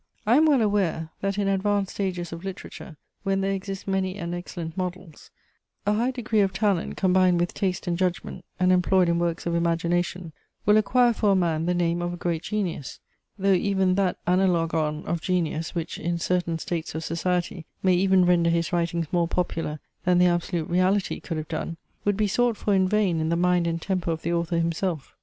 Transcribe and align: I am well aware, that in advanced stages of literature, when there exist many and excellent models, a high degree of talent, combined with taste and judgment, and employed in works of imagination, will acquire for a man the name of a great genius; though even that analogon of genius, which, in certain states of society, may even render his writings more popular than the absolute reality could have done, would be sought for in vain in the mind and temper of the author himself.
I 0.25 0.35
am 0.35 0.47
well 0.47 0.63
aware, 0.63 1.11
that 1.21 1.37
in 1.37 1.47
advanced 1.47 1.91
stages 1.93 2.33
of 2.33 2.43
literature, 2.43 2.97
when 3.21 3.41
there 3.41 3.51
exist 3.51 3.87
many 3.87 4.15
and 4.15 4.33
excellent 4.33 4.75
models, 4.75 5.29
a 5.85 5.93
high 5.93 6.09
degree 6.09 6.39
of 6.39 6.51
talent, 6.53 6.97
combined 6.97 7.39
with 7.39 7.53
taste 7.53 7.85
and 7.85 7.95
judgment, 7.99 8.43
and 8.59 8.71
employed 8.71 9.09
in 9.09 9.19
works 9.19 9.45
of 9.45 9.53
imagination, 9.53 10.33
will 10.65 10.77
acquire 10.77 11.13
for 11.13 11.33
a 11.33 11.35
man 11.35 11.67
the 11.67 11.75
name 11.75 12.01
of 12.01 12.13
a 12.13 12.17
great 12.17 12.41
genius; 12.41 12.99
though 13.37 13.53
even 13.53 13.93
that 13.93 14.17
analogon 14.25 15.05
of 15.05 15.21
genius, 15.21 15.75
which, 15.75 15.99
in 15.99 16.17
certain 16.17 16.57
states 16.57 16.95
of 16.95 17.03
society, 17.03 17.67
may 17.83 17.93
even 17.93 18.25
render 18.25 18.49
his 18.49 18.73
writings 18.73 19.05
more 19.11 19.27
popular 19.27 19.79
than 20.03 20.17
the 20.17 20.25
absolute 20.25 20.67
reality 20.67 21.19
could 21.19 21.37
have 21.37 21.47
done, 21.47 21.77
would 22.05 22.17
be 22.17 22.25
sought 22.25 22.57
for 22.57 22.73
in 22.73 22.87
vain 22.87 23.19
in 23.19 23.29
the 23.29 23.35
mind 23.35 23.67
and 23.67 23.83
temper 23.83 24.09
of 24.09 24.23
the 24.23 24.33
author 24.33 24.57
himself. 24.57 25.13